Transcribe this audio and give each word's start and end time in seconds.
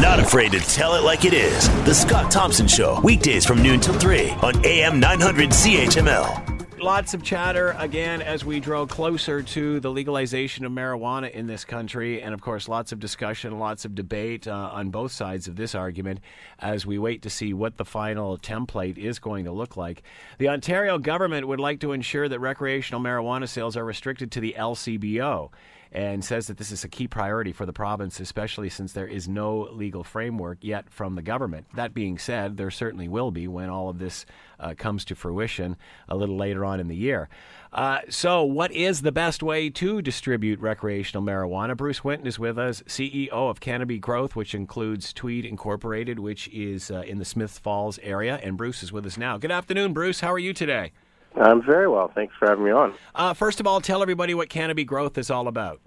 Not 0.00 0.20
afraid 0.20 0.52
to 0.52 0.60
tell 0.60 0.94
it 0.96 1.04
like 1.04 1.24
it 1.24 1.32
is. 1.32 1.70
The 1.86 1.94
Scott 1.94 2.30
Thompson 2.30 2.68
Show, 2.68 3.00
weekdays 3.00 3.46
from 3.46 3.62
noon 3.62 3.80
till 3.80 3.98
3 3.98 4.28
on 4.42 4.62
AM 4.66 5.00
900 5.00 5.48
CHML. 5.48 6.82
Lots 6.82 7.14
of 7.14 7.22
chatter 7.22 7.74
again 7.78 8.20
as 8.20 8.44
we 8.44 8.60
draw 8.60 8.84
closer 8.84 9.42
to 9.42 9.80
the 9.80 9.90
legalization 9.90 10.66
of 10.66 10.72
marijuana 10.72 11.30
in 11.30 11.46
this 11.46 11.64
country, 11.64 12.20
and 12.20 12.34
of 12.34 12.42
course, 12.42 12.68
lots 12.68 12.92
of 12.92 13.00
discussion, 13.00 13.58
lots 13.58 13.86
of 13.86 13.94
debate 13.94 14.46
uh, 14.46 14.68
on 14.70 14.90
both 14.90 15.12
sides 15.12 15.48
of 15.48 15.56
this 15.56 15.74
argument 15.74 16.20
as 16.58 16.84
we 16.84 16.98
wait 16.98 17.22
to 17.22 17.30
see 17.30 17.54
what 17.54 17.78
the 17.78 17.84
final 17.86 18.36
template 18.36 18.98
is 18.98 19.18
going 19.18 19.46
to 19.46 19.52
look 19.52 19.78
like. 19.78 20.02
The 20.36 20.50
Ontario 20.50 20.98
government 20.98 21.48
would 21.48 21.58
like 21.58 21.80
to 21.80 21.92
ensure 21.92 22.28
that 22.28 22.38
recreational 22.38 23.00
marijuana 23.00 23.48
sales 23.48 23.78
are 23.78 23.84
restricted 23.84 24.30
to 24.32 24.40
the 24.40 24.54
LCBO 24.58 25.50
and 25.92 26.24
says 26.24 26.46
that 26.46 26.58
this 26.58 26.70
is 26.70 26.84
a 26.84 26.88
key 26.88 27.08
priority 27.08 27.52
for 27.52 27.66
the 27.66 27.72
province, 27.72 28.20
especially 28.20 28.68
since 28.68 28.92
there 28.92 29.06
is 29.06 29.28
no 29.28 29.68
legal 29.72 30.04
framework 30.04 30.58
yet 30.60 30.90
from 30.90 31.14
the 31.14 31.22
government. 31.22 31.66
That 31.74 31.94
being 31.94 32.18
said, 32.18 32.56
there 32.56 32.70
certainly 32.70 33.08
will 33.08 33.30
be 33.30 33.48
when 33.48 33.70
all 33.70 33.88
of 33.88 33.98
this 33.98 34.26
uh, 34.58 34.74
comes 34.76 35.04
to 35.06 35.14
fruition 35.14 35.76
a 36.08 36.16
little 36.16 36.36
later 36.36 36.64
on 36.64 36.80
in 36.80 36.88
the 36.88 36.96
year. 36.96 37.28
Uh, 37.72 38.00
so, 38.08 38.42
what 38.42 38.72
is 38.72 39.02
the 39.02 39.12
best 39.12 39.42
way 39.42 39.68
to 39.68 40.00
distribute 40.00 40.60
recreational 40.60 41.22
marijuana? 41.22 41.76
Bruce 41.76 42.04
Linton 42.04 42.26
is 42.26 42.38
with 42.38 42.58
us, 42.58 42.82
CEO 42.82 43.30
of 43.30 43.60
Canopy 43.60 43.98
Growth, 43.98 44.34
which 44.34 44.54
includes 44.54 45.12
Tweed 45.12 45.44
Incorporated, 45.44 46.18
which 46.18 46.48
is 46.48 46.90
uh, 46.90 47.00
in 47.00 47.18
the 47.18 47.24
Smith 47.24 47.58
Falls 47.58 47.98
area. 48.02 48.40
And 48.42 48.56
Bruce 48.56 48.82
is 48.82 48.92
with 48.92 49.04
us 49.04 49.18
now. 49.18 49.36
Good 49.36 49.52
afternoon, 49.52 49.92
Bruce. 49.92 50.20
How 50.20 50.32
are 50.32 50.38
you 50.38 50.54
today? 50.54 50.92
I'm 51.36 51.62
very 51.62 51.88
well. 51.88 52.10
Thanks 52.14 52.34
for 52.38 52.48
having 52.48 52.64
me 52.64 52.70
on. 52.70 52.94
Uh, 53.14 53.34
first 53.34 53.60
of 53.60 53.66
all, 53.66 53.80
tell 53.80 54.02
everybody 54.02 54.34
what 54.34 54.48
Canopy 54.48 54.84
Growth 54.84 55.18
is 55.18 55.30
all 55.30 55.48
about. 55.48 55.80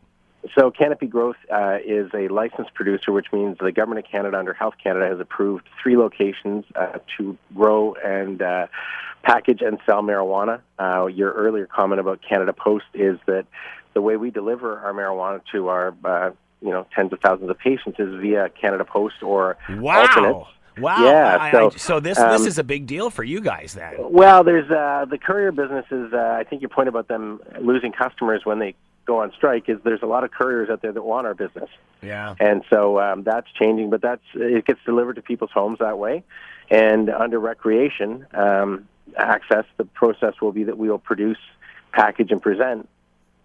So, 0.58 0.72
Canopy 0.72 1.08
Growth 1.08 1.36
uh, 1.52 1.78
is 1.86 2.10
a 2.14 2.30
licensed 2.30 2.74
producer, 2.74 3.12
which 3.12 3.28
means 3.34 3.58
the 3.60 3.72
Government 3.72 4.06
of 4.06 4.10
Canada, 4.10 4.38
under 4.38 4.54
Health 4.54 4.76
Canada, 4.82 5.08
has 5.08 5.20
approved 5.20 5.68
three 5.82 5.98
locations 5.98 6.66
uh, 6.76 7.00
to 7.18 7.38
grow 7.54 7.96
and 7.96 8.42
uh, 8.42 8.68
package 9.24 9.62
and 9.62 9.80
sell 9.86 10.02
marijuana. 10.02 10.62
Uh, 10.80 11.08
your 11.08 11.32
earlier 11.34 11.68
comment 11.68 12.00
about 12.00 12.22
Canada 12.28 12.54
Post 12.54 12.86
is 12.94 13.20
that 13.26 13.46
the 13.94 14.02
way 14.02 14.16
we 14.16 14.32
deliver 14.32 14.80
our 14.80 14.94
marijuana 14.94 15.42
to 15.52 15.68
our 15.68 15.94
uh, 16.06 16.32
you 16.62 16.70
know 16.70 16.86
tens 16.96 17.12
of 17.12 17.20
thousands 17.20 17.50
of 17.50 17.58
patients 17.58 18.00
is 18.00 18.20
via 18.22 18.50
Canada 18.50 18.86
Post 18.86 19.22
or 19.22 19.58
wow. 19.70 20.02
alternate. 20.02 20.46
Wow. 20.80 21.04
Yeah. 21.06 21.38
I- 21.40 21.52
So, 21.52 21.66
I- 21.68 21.70
so 21.70 22.00
this 22.00 22.18
um, 22.20 22.32
this 22.32 22.46
is 22.46 22.58
a 22.60 22.64
big 22.64 22.86
deal 22.88 23.10
for 23.10 23.24
you 23.24 23.42
guys 23.42 23.74
then. 23.74 23.96
Well, 23.98 24.44
there's 24.44 24.70
uh, 24.70 25.06
the 25.10 25.18
courier 25.18 25.52
business 25.52 25.86
is. 25.92 26.14
Uh, 26.14 26.36
I 26.40 26.44
think 26.44 26.62
your 26.62 26.70
point 26.70 26.90
about 26.90 27.08
them 27.08 27.40
losing 27.60 27.92
customers 27.92 28.46
when 28.46 28.60
they 28.60 28.76
go 29.06 29.22
on 29.22 29.32
strike 29.36 29.68
is 29.70 29.80
there's 29.84 30.04
a 30.04 30.06
lot 30.08 30.24
of 30.24 30.32
couriers 30.32 30.70
out 30.70 30.82
there 30.82 30.92
that 30.92 31.02
want 31.02 31.26
our 31.26 31.34
business, 31.34 31.70
Yeah. 32.04 32.36
and 32.40 32.64
so 32.70 33.00
um, 33.00 33.24
that's 33.24 33.48
changing. 33.54 33.90
But 33.90 34.02
that's 34.02 34.22
it 34.36 34.66
gets 34.66 34.80
delivered 34.86 35.16
to 35.16 35.22
people's 35.24 35.52
homes 35.52 35.80
that 35.80 35.98
way, 35.98 36.24
and 36.70 37.10
under 37.10 37.40
recreation 37.40 38.28
um, 38.34 38.88
access, 39.18 39.66
the 39.78 39.86
process 39.86 40.36
will 40.42 40.52
be 40.52 40.66
that 40.66 40.78
we 40.78 40.90
will 40.90 41.00
produce, 41.00 41.40
package, 41.92 42.32
and 42.32 42.42
present. 42.42 42.88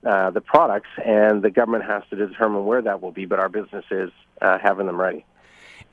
Uh, 0.04 0.28
the 0.28 0.40
products, 0.42 0.90
and 1.02 1.40
the 1.40 1.50
government 1.50 1.82
has 1.82 2.02
to 2.10 2.16
determine 2.16 2.66
where 2.66 2.82
that 2.82 3.00
will 3.00 3.10
be, 3.10 3.24
but 3.24 3.38
our 3.38 3.48
business 3.48 3.86
is 3.90 4.10
uh, 4.42 4.58
having 4.58 4.84
them 4.84 5.00
ready. 5.00 5.24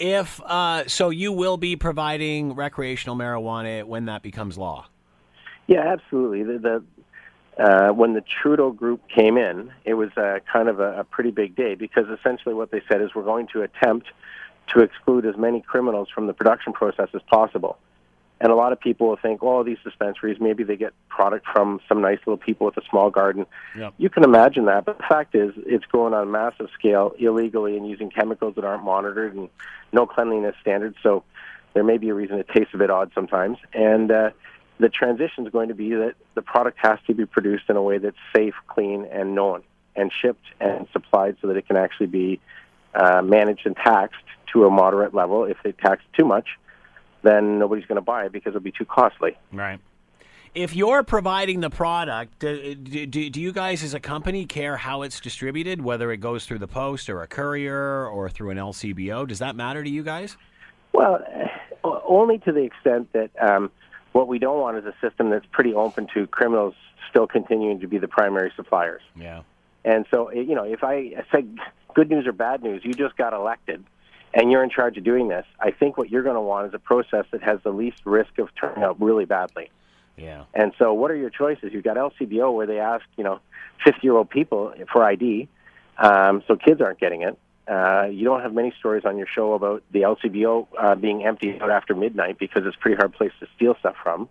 If 0.01 0.41
uh, 0.41 0.87
so, 0.87 1.11
you 1.11 1.31
will 1.31 1.57
be 1.57 1.75
providing 1.75 2.55
recreational 2.55 3.15
marijuana 3.15 3.83
when 3.83 4.05
that 4.05 4.23
becomes 4.23 4.57
law. 4.57 4.87
Yeah, 5.67 5.93
absolutely. 5.93 6.41
The, 6.41 6.57
the 6.57 7.63
uh, 7.63 7.93
when 7.93 8.13
the 8.13 8.21
Trudeau 8.21 8.71
group 8.71 9.01
came 9.07 9.37
in, 9.37 9.71
it 9.85 9.93
was 9.93 10.09
uh, 10.17 10.39
kind 10.51 10.69
of 10.69 10.79
a, 10.79 11.01
a 11.01 11.03
pretty 11.03 11.29
big 11.29 11.55
day 11.55 11.75
because 11.75 12.05
essentially 12.09 12.55
what 12.55 12.71
they 12.71 12.81
said 12.89 13.03
is 13.03 13.13
we're 13.13 13.21
going 13.21 13.47
to 13.53 13.61
attempt 13.61 14.07
to 14.73 14.79
exclude 14.79 15.23
as 15.27 15.37
many 15.37 15.61
criminals 15.61 16.07
from 16.09 16.25
the 16.25 16.33
production 16.33 16.73
process 16.73 17.09
as 17.13 17.21
possible. 17.29 17.77
And 18.41 18.51
a 18.51 18.55
lot 18.55 18.73
of 18.73 18.79
people 18.79 19.07
will 19.07 19.17
think, 19.17 19.43
oh, 19.43 19.63
these 19.63 19.77
dispensaries, 19.83 20.37
maybe 20.41 20.63
they 20.63 20.75
get 20.75 20.93
product 21.09 21.45
from 21.53 21.79
some 21.87 22.01
nice 22.01 22.17
little 22.25 22.37
people 22.37 22.65
with 22.65 22.75
a 22.75 22.81
small 22.89 23.11
garden. 23.11 23.45
Yep. 23.77 23.93
You 23.99 24.09
can 24.09 24.23
imagine 24.23 24.65
that, 24.65 24.83
but 24.83 24.97
the 24.97 25.03
fact 25.07 25.35
is, 25.35 25.53
it's 25.57 25.85
going 25.85 26.15
on 26.15 26.23
a 26.23 26.25
massive 26.25 26.67
scale 26.73 27.13
illegally 27.19 27.77
and 27.77 27.87
using 27.87 28.09
chemicals 28.09 28.55
that 28.55 28.65
aren't 28.65 28.83
monitored 28.83 29.35
and 29.35 29.47
no 29.93 30.07
cleanliness 30.07 30.55
standards. 30.59 30.97
So 31.03 31.23
there 31.75 31.83
may 31.83 31.99
be 31.99 32.09
a 32.09 32.15
reason 32.15 32.39
it 32.39 32.47
tastes 32.51 32.73
a 32.73 32.77
bit 32.77 32.89
odd 32.89 33.11
sometimes. 33.13 33.59
And 33.73 34.11
uh, 34.11 34.31
the 34.79 34.89
transition 34.89 35.45
is 35.45 35.51
going 35.51 35.67
to 35.67 35.75
be 35.75 35.93
that 35.93 36.15
the 36.33 36.41
product 36.41 36.79
has 36.81 36.97
to 37.05 37.13
be 37.13 37.27
produced 37.27 37.65
in 37.69 37.75
a 37.75 37.81
way 37.83 37.99
that's 37.99 38.17
safe, 38.35 38.55
clean, 38.67 39.05
and 39.11 39.35
known, 39.35 39.61
and 39.95 40.11
shipped 40.11 40.45
and 40.59 40.87
supplied 40.91 41.37
so 41.41 41.47
that 41.47 41.57
it 41.57 41.67
can 41.67 41.77
actually 41.77 42.07
be 42.07 42.39
uh, 42.95 43.21
managed 43.21 43.67
and 43.67 43.75
taxed 43.75 44.23
to 44.51 44.65
a 44.65 44.71
moderate 44.71 45.13
level. 45.13 45.43
If 45.43 45.57
they 45.63 45.73
tax 45.73 46.01
too 46.17 46.25
much, 46.25 46.47
then 47.23 47.59
nobody's 47.59 47.85
going 47.85 47.97
to 47.97 48.01
buy 48.01 48.25
it 48.25 48.31
because 48.31 48.49
it'll 48.49 48.61
be 48.61 48.71
too 48.71 48.85
costly. 48.85 49.37
Right. 49.51 49.79
If 50.53 50.75
you're 50.75 51.03
providing 51.03 51.61
the 51.61 51.69
product, 51.69 52.39
do, 52.39 52.75
do, 52.75 53.29
do 53.29 53.41
you 53.41 53.53
guys 53.53 53.83
as 53.83 53.93
a 53.93 54.01
company 54.01 54.45
care 54.45 54.75
how 54.75 55.03
it's 55.03 55.21
distributed, 55.21 55.81
whether 55.81 56.11
it 56.11 56.17
goes 56.17 56.45
through 56.45 56.59
the 56.59 56.67
post 56.67 57.09
or 57.09 57.21
a 57.21 57.27
courier 57.27 58.05
or 58.07 58.29
through 58.29 58.49
an 58.49 58.57
LCBO? 58.57 59.27
Does 59.27 59.39
that 59.39 59.55
matter 59.55 59.81
to 59.81 59.89
you 59.89 60.03
guys? 60.03 60.35
Well, 60.91 61.23
only 61.83 62.37
to 62.39 62.51
the 62.51 62.63
extent 62.63 63.13
that 63.13 63.31
um, 63.41 63.71
what 64.11 64.27
we 64.27 64.39
don't 64.39 64.59
want 64.59 64.77
is 64.77 64.83
a 64.85 64.93
system 64.99 65.29
that's 65.29 65.45
pretty 65.51 65.73
open 65.73 66.07
to 66.13 66.27
criminals 66.27 66.73
still 67.09 67.27
continuing 67.27 67.79
to 67.79 67.87
be 67.87 67.97
the 67.97 68.07
primary 68.07 68.51
suppliers. 68.55 69.01
Yeah. 69.15 69.43
And 69.85 70.05
so, 70.11 70.31
you 70.31 70.53
know, 70.53 70.63
if 70.63 70.83
I 70.83 71.23
say 71.31 71.45
good 71.93 72.09
news 72.09 72.27
or 72.27 72.33
bad 72.33 72.61
news, 72.61 72.81
you 72.83 72.93
just 72.93 73.15
got 73.15 73.33
elected 73.33 73.83
and 74.33 74.51
you're 74.51 74.63
in 74.63 74.69
charge 74.69 74.97
of 74.97 75.03
doing 75.03 75.27
this, 75.27 75.45
I 75.59 75.71
think 75.71 75.97
what 75.97 76.09
you're 76.09 76.23
going 76.23 76.35
to 76.35 76.41
want 76.41 76.67
is 76.67 76.73
a 76.73 76.79
process 76.79 77.25
that 77.31 77.43
has 77.43 77.59
the 77.63 77.71
least 77.71 78.01
risk 78.05 78.39
of 78.39 78.49
turning 78.55 78.83
out 78.83 79.01
really 79.01 79.25
badly. 79.25 79.71
Yeah. 80.17 80.43
And 80.53 80.73
so, 80.77 80.93
what 80.93 81.11
are 81.11 81.15
your 81.15 81.29
choices? 81.29 81.73
You've 81.73 81.83
got 81.83 81.97
LCBO 81.97 82.53
where 82.53 82.67
they 82.67 82.79
ask, 82.79 83.03
you 83.17 83.23
know, 83.23 83.39
50 83.83 83.99
year 84.03 84.15
old 84.15 84.29
people 84.29 84.73
for 84.91 85.03
ID, 85.03 85.47
um, 85.97 86.43
so 86.47 86.55
kids 86.55 86.81
aren't 86.81 86.99
getting 86.99 87.23
it. 87.23 87.37
Uh, 87.67 88.07
you 88.11 88.25
don't 88.25 88.41
have 88.41 88.53
many 88.53 88.73
stories 88.79 89.05
on 89.05 89.17
your 89.17 89.27
show 89.27 89.53
about 89.53 89.83
the 89.91 90.01
LCBO 90.01 90.67
uh, 90.77 90.95
being 90.95 91.23
emptied 91.25 91.61
out 91.61 91.69
after 91.69 91.95
midnight 91.95 92.37
because 92.37 92.63
it's 92.65 92.75
a 92.75 92.79
pretty 92.79 92.97
hard 92.97 93.13
place 93.13 93.31
to 93.39 93.47
steal 93.55 93.75
stuff 93.79 93.95
from. 94.03 94.27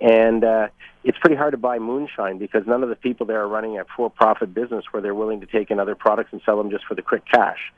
And 0.00 0.44
uh, 0.44 0.68
it's 1.04 1.18
pretty 1.18 1.36
hard 1.36 1.52
to 1.52 1.58
buy 1.58 1.78
moonshine 1.78 2.38
because 2.38 2.66
none 2.66 2.82
of 2.82 2.88
the 2.88 2.96
people 2.96 3.26
there 3.26 3.40
are 3.40 3.48
running 3.48 3.78
a 3.78 3.84
for 3.96 4.08
profit 4.08 4.54
business 4.54 4.84
where 4.92 5.02
they're 5.02 5.14
willing 5.14 5.40
to 5.40 5.46
take 5.46 5.70
in 5.70 5.80
other 5.80 5.94
products 5.94 6.32
and 6.32 6.40
sell 6.44 6.56
them 6.56 6.70
just 6.70 6.86
for 6.86 6.94
the 6.94 7.02
quick 7.02 7.24
cash. 7.26 7.72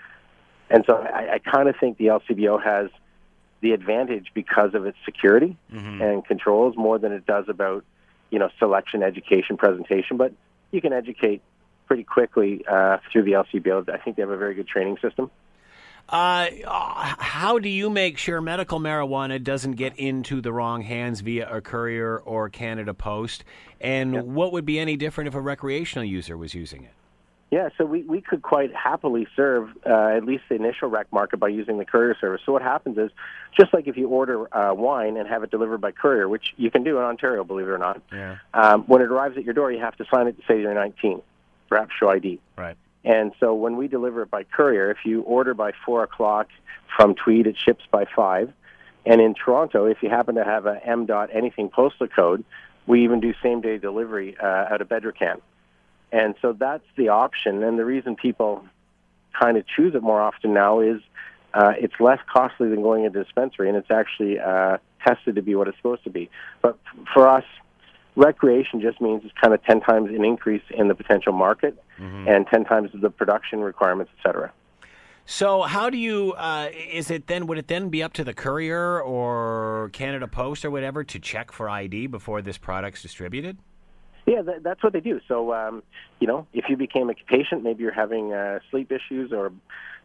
And 0.70 0.84
so 0.86 0.96
I, 0.96 1.34
I 1.34 1.38
kind 1.38 1.68
of 1.68 1.76
think 1.78 1.98
the 1.98 2.06
LCBO 2.06 2.62
has 2.62 2.90
the 3.60 3.72
advantage 3.72 4.32
because 4.34 4.74
of 4.74 4.86
its 4.86 4.98
security 5.04 5.56
and 6.02 6.24
controls 6.24 6.76
more 6.76 6.98
than 6.98 7.12
it 7.12 7.24
does 7.26 7.44
about, 7.48 7.84
you 8.30 8.38
know, 8.38 8.50
selection, 8.58 9.02
education, 9.02 9.56
presentation. 9.56 10.16
But 10.16 10.32
you 10.72 10.80
can 10.80 10.92
educate 10.92 11.42
pretty 11.86 12.04
quickly 12.04 12.64
uh, 12.66 12.98
through 13.10 13.22
the 13.22 13.32
LCBO. 13.32 13.88
I 13.88 13.98
think 13.98 14.16
they 14.16 14.22
have 14.22 14.30
a 14.30 14.36
very 14.36 14.54
good 14.54 14.66
training 14.66 14.96
system. 15.00 15.30
Uh, 16.08 16.48
uh, 16.66 17.14
how 17.18 17.58
do 17.58 17.68
you 17.68 17.88
make 17.88 18.18
sure 18.18 18.40
medical 18.40 18.80
marijuana 18.80 19.42
doesn't 19.42 19.72
get 19.72 19.96
into 19.96 20.40
the 20.40 20.52
wrong 20.52 20.82
hands 20.82 21.20
via 21.20 21.48
a 21.48 21.60
courier 21.60 22.18
or 22.18 22.48
Canada 22.48 22.92
Post? 22.92 23.44
And 23.80 24.34
what 24.34 24.52
would 24.52 24.64
be 24.64 24.78
any 24.78 24.96
different 24.96 25.28
if 25.28 25.34
a 25.34 25.40
recreational 25.40 26.04
user 26.04 26.36
was 26.36 26.54
using 26.54 26.82
it? 26.82 26.92
Yeah, 27.52 27.68
so 27.76 27.84
we, 27.84 28.00
we 28.04 28.22
could 28.22 28.40
quite 28.40 28.74
happily 28.74 29.26
serve 29.36 29.68
uh, 29.84 30.16
at 30.16 30.24
least 30.24 30.44
the 30.48 30.54
initial 30.54 30.88
rec 30.88 31.12
market 31.12 31.38
by 31.38 31.48
using 31.48 31.76
the 31.76 31.84
courier 31.84 32.16
service. 32.18 32.40
So 32.46 32.52
what 32.52 32.62
happens 32.62 32.96
is, 32.96 33.10
just 33.54 33.74
like 33.74 33.86
if 33.86 33.98
you 33.98 34.08
order 34.08 34.48
uh, 34.56 34.72
wine 34.72 35.18
and 35.18 35.28
have 35.28 35.42
it 35.42 35.50
delivered 35.50 35.82
by 35.82 35.92
courier, 35.92 36.30
which 36.30 36.54
you 36.56 36.70
can 36.70 36.82
do 36.82 36.96
in 36.96 37.04
Ontario, 37.04 37.44
believe 37.44 37.66
it 37.68 37.70
or 37.70 37.76
not, 37.76 38.00
Yeah. 38.10 38.38
um, 38.54 38.84
when 38.84 39.02
it 39.02 39.08
arrives 39.10 39.36
at 39.36 39.44
your 39.44 39.52
door, 39.52 39.70
you 39.70 39.80
have 39.80 39.94
to 39.96 40.06
sign 40.10 40.28
it 40.28 40.38
to 40.38 40.42
say 40.48 40.62
you're 40.62 40.72
19, 40.72 41.20
perhaps 41.68 41.92
show 42.00 42.08
ID. 42.08 42.40
Right. 42.56 42.78
And 43.04 43.32
so 43.38 43.52
when 43.52 43.76
we 43.76 43.86
deliver 43.86 44.22
it 44.22 44.30
by 44.30 44.44
courier, 44.44 44.90
if 44.90 45.04
you 45.04 45.20
order 45.20 45.52
by 45.52 45.72
4 45.84 46.04
o'clock 46.04 46.48
from 46.96 47.14
Tweed, 47.14 47.46
it 47.46 47.58
ships 47.58 47.84
by 47.90 48.06
5. 48.16 48.50
And 49.04 49.20
in 49.20 49.34
Toronto, 49.34 49.84
if 49.84 50.02
you 50.02 50.08
happen 50.08 50.36
to 50.36 50.44
have 50.44 50.64
a 50.64 50.80
M 50.86 51.04
dot 51.04 51.28
anything 51.30 51.68
postal 51.68 52.06
code, 52.08 52.46
we 52.86 53.04
even 53.04 53.20
do 53.20 53.34
same 53.42 53.60
day 53.60 53.76
delivery 53.76 54.38
uh, 54.42 54.46
out 54.72 54.80
of 54.80 54.88
Bedrocan. 54.88 55.42
And 56.12 56.34
so 56.42 56.52
that's 56.52 56.84
the 56.96 57.08
option. 57.08 57.62
And 57.62 57.78
the 57.78 57.84
reason 57.84 58.16
people 58.16 58.64
kind 59.38 59.56
of 59.56 59.64
choose 59.66 59.94
it 59.94 60.02
more 60.02 60.20
often 60.20 60.52
now 60.52 60.80
is 60.80 61.00
uh, 61.54 61.72
it's 61.78 61.94
less 61.98 62.18
costly 62.32 62.68
than 62.68 62.82
going 62.82 63.04
into 63.04 63.20
a 63.20 63.24
dispensary, 63.24 63.68
and 63.68 63.76
it's 63.76 63.90
actually 63.90 64.38
uh, 64.38 64.78
tested 65.04 65.34
to 65.36 65.42
be 65.42 65.54
what 65.54 65.68
it's 65.68 65.76
supposed 65.78 66.04
to 66.04 66.10
be. 66.10 66.30
But 66.60 66.78
for 67.12 67.28
us, 67.28 67.44
recreation 68.16 68.80
just 68.80 69.00
means 69.00 69.22
it's 69.24 69.34
kind 69.40 69.54
of 69.54 69.62
10 69.64 69.80
times 69.80 70.10
an 70.10 70.24
increase 70.24 70.62
in 70.70 70.88
the 70.88 70.94
potential 70.94 71.32
market 71.32 71.82
and 72.28 72.46
10 72.46 72.64
times 72.64 72.90
the 72.94 73.10
production 73.10 73.60
requirements, 73.60 74.12
et 74.18 74.22
cetera. 74.26 74.52
So 75.24 75.62
how 75.62 75.88
do 75.88 75.96
you? 75.96 76.32
Uh, 76.32 76.68
is 76.72 77.10
it 77.10 77.28
then? 77.28 77.46
Would 77.46 77.56
it 77.56 77.68
then 77.68 77.90
be 77.90 78.02
up 78.02 78.12
to 78.14 78.24
the 78.24 78.34
courier 78.34 79.00
or 79.00 79.88
Canada 79.92 80.26
Post 80.26 80.64
or 80.64 80.70
whatever 80.70 81.04
to 81.04 81.18
check 81.20 81.52
for 81.52 81.70
ID 81.70 82.08
before 82.08 82.42
this 82.42 82.58
product's 82.58 83.02
distributed? 83.02 83.56
Yeah, 84.26 84.42
that, 84.42 84.62
that's 84.62 84.82
what 84.82 84.92
they 84.92 85.00
do. 85.00 85.20
So, 85.26 85.52
um, 85.52 85.82
you 86.20 86.26
know, 86.26 86.46
if 86.52 86.66
you 86.68 86.76
became 86.76 87.10
a 87.10 87.14
patient, 87.14 87.62
maybe 87.62 87.82
you're 87.82 87.92
having 87.92 88.32
uh, 88.32 88.60
sleep 88.70 88.92
issues 88.92 89.32
or 89.32 89.52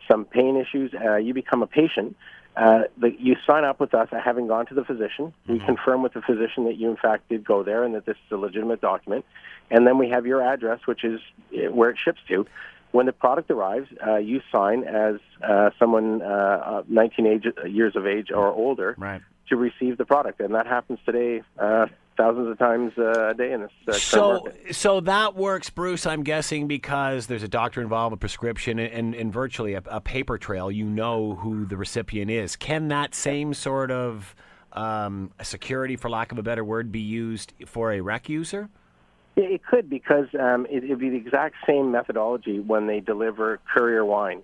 some 0.09 0.25
pain 0.25 0.57
issues, 0.57 0.93
uh, 0.93 1.15
you 1.15 1.33
become 1.33 1.61
a 1.61 1.67
patient. 1.67 2.15
Uh, 2.55 2.83
the, 2.97 3.11
you 3.19 3.35
sign 3.45 3.63
up 3.63 3.79
with 3.79 3.93
us 3.93 4.09
having 4.11 4.47
gone 4.47 4.65
to 4.65 4.73
the 4.73 4.83
physician. 4.83 5.31
Mm-hmm. 5.43 5.53
We 5.53 5.59
confirm 5.59 6.01
with 6.01 6.13
the 6.13 6.21
physician 6.21 6.65
that 6.65 6.75
you, 6.77 6.89
in 6.89 6.97
fact, 6.97 7.29
did 7.29 7.45
go 7.45 7.61
there 7.61 7.83
and 7.83 7.93
that 7.93 8.05
this 8.05 8.15
is 8.25 8.31
a 8.31 8.37
legitimate 8.37 8.81
document. 8.81 9.25
And 9.69 9.85
then 9.85 9.97
we 9.99 10.09
have 10.09 10.25
your 10.25 10.41
address, 10.41 10.79
which 10.85 11.03
is 11.03 11.19
uh, 11.53 11.71
where 11.71 11.91
it 11.91 11.97
ships 12.03 12.19
to. 12.29 12.47
When 12.91 13.05
the 13.05 13.11
product 13.11 13.51
arrives, 13.51 13.89
uh, 14.05 14.15
you 14.15 14.41
sign 14.51 14.83
as 14.85 15.15
uh, 15.43 15.69
someone 15.77 16.23
uh, 16.23 16.83
19 16.87 17.27
age, 17.27 17.45
years 17.67 17.95
of 17.95 18.07
age 18.07 18.31
or 18.31 18.47
older 18.47 18.95
right. 18.97 19.21
to 19.49 19.55
receive 19.55 19.97
the 19.97 20.05
product. 20.05 20.39
And 20.39 20.55
that 20.55 20.65
happens 20.65 20.97
today 21.05 21.43
uh, 21.59 21.87
thousands 22.17 22.49
of 22.49 22.57
times 22.57 22.91
uh, 22.97 23.29
a 23.29 23.33
day 23.33 23.51
in 23.51 23.61
this. 23.61 23.71
Uh, 23.87 23.93
so, 23.93 24.47
so 24.71 24.99
that 25.01 25.35
works, 25.35 25.69
Bruce. 25.69 26.05
I'm 26.05 26.23
guessing 26.23 26.67
because 26.67 27.27
there's 27.27 27.43
a 27.43 27.47
doctor 27.47 27.81
involved, 27.81 28.13
a 28.13 28.17
prescription, 28.17 28.79
and, 28.79 29.13
and 29.13 29.31
virtually 29.31 29.75
a, 29.75 29.83
a, 29.85 30.01
paper 30.01 30.37
trail. 30.37 30.71
You 30.71 30.85
know 30.85 31.35
who 31.35 31.65
the 31.65 31.77
recipient 31.77 32.31
is. 32.31 32.55
Can 32.55 32.89
that 32.89 33.13
same 33.13 33.53
sort 33.53 33.91
of 33.91 34.35
um, 34.73 35.31
security, 35.41 35.95
for 35.95 36.09
lack 36.09 36.31
of 36.31 36.37
a 36.37 36.43
better 36.43 36.63
word, 36.63 36.91
be 36.91 36.99
used 36.99 37.53
for 37.65 37.93
a 37.93 38.01
rec 38.01 38.27
user? 38.29 38.69
Yeah, 39.35 39.45
it 39.45 39.61
could 39.65 39.89
because 39.89 40.27
um, 40.39 40.65
it 40.69 40.89
would 40.89 40.99
be 40.99 41.09
the 41.09 41.17
exact 41.17 41.55
same 41.67 41.91
methodology 41.91 42.59
when 42.59 42.87
they 42.87 42.99
deliver 42.99 43.59
courier 43.71 44.03
wine. 44.03 44.41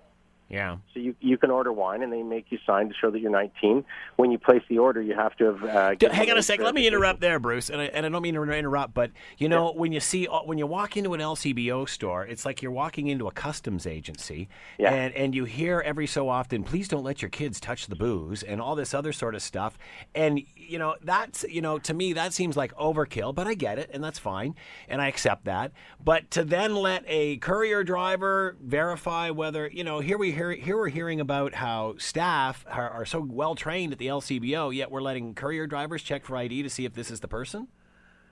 Yeah. 0.54 0.76
So 0.92 1.00
you 1.00 1.16
you 1.18 1.36
can 1.36 1.50
order 1.50 1.72
wine, 1.72 2.00
and 2.00 2.12
they 2.12 2.22
make 2.22 2.46
you 2.50 2.58
sign 2.64 2.88
to 2.88 2.94
show 2.94 3.10
that 3.10 3.18
you're 3.18 3.30
19. 3.30 3.84
When 4.14 4.30
you 4.30 4.38
place 4.38 4.62
the 4.68 4.78
order, 4.78 5.02
you 5.02 5.12
have 5.16 5.36
to 5.38 5.46
have. 5.46 5.64
Uh, 5.64 6.12
hang 6.12 6.30
on 6.30 6.38
a 6.38 6.42
second. 6.44 6.64
Let 6.64 6.76
me 6.76 6.86
interrupt 6.86 7.20
there, 7.20 7.40
Bruce. 7.40 7.70
And 7.70 7.80
I, 7.80 7.86
and 7.86 8.06
I 8.06 8.08
don't 8.08 8.22
mean 8.22 8.34
to 8.34 8.42
interrupt, 8.42 8.94
but 8.94 9.10
you 9.36 9.48
know 9.48 9.72
yeah. 9.72 9.80
when 9.80 9.90
you 9.90 9.98
see 9.98 10.28
uh, 10.28 10.42
when 10.44 10.56
you 10.56 10.68
walk 10.68 10.96
into 10.96 11.12
an 11.12 11.18
LCBO 11.18 11.88
store, 11.88 12.24
it's 12.24 12.44
like 12.44 12.62
you're 12.62 12.70
walking 12.70 13.08
into 13.08 13.26
a 13.26 13.32
customs 13.32 13.84
agency, 13.84 14.48
yeah. 14.78 14.94
and 14.94 15.12
and 15.14 15.34
you 15.34 15.44
hear 15.44 15.80
every 15.80 16.06
so 16.06 16.28
often, 16.28 16.62
please 16.62 16.86
don't 16.86 17.02
let 17.02 17.20
your 17.20 17.30
kids 17.30 17.58
touch 17.58 17.88
the 17.88 17.96
booze 17.96 18.44
and 18.44 18.60
all 18.60 18.76
this 18.76 18.94
other 18.94 19.12
sort 19.12 19.34
of 19.34 19.42
stuff. 19.42 19.76
And 20.14 20.40
you 20.54 20.78
know 20.78 20.94
that's 21.02 21.42
you 21.48 21.62
know 21.62 21.80
to 21.80 21.92
me 21.92 22.12
that 22.12 22.32
seems 22.32 22.56
like 22.56 22.72
overkill, 22.76 23.34
but 23.34 23.48
I 23.48 23.54
get 23.54 23.80
it, 23.80 23.90
and 23.92 24.04
that's 24.04 24.20
fine, 24.20 24.54
and 24.88 25.02
I 25.02 25.08
accept 25.08 25.46
that. 25.46 25.72
But 26.04 26.30
to 26.30 26.44
then 26.44 26.76
let 26.76 27.02
a 27.08 27.38
courier 27.38 27.82
driver 27.82 28.56
verify 28.62 29.30
whether 29.30 29.66
you 29.66 29.82
know 29.82 29.98
here 29.98 30.16
we 30.16 30.30
hear, 30.30 30.43
here 30.52 30.76
we're 30.76 30.88
hearing 30.88 31.20
about 31.20 31.54
how 31.54 31.94
staff 31.98 32.64
are, 32.68 32.90
are 32.90 33.04
so 33.04 33.20
well 33.20 33.54
trained 33.54 33.92
at 33.92 33.98
the 33.98 34.06
LCBO, 34.06 34.74
yet 34.74 34.90
we're 34.90 35.02
letting 35.02 35.34
courier 35.34 35.66
drivers 35.66 36.02
check 36.02 36.24
for 36.24 36.36
ID 36.36 36.62
to 36.62 36.70
see 36.70 36.84
if 36.84 36.94
this 36.94 37.10
is 37.10 37.20
the 37.20 37.28
person. 37.28 37.68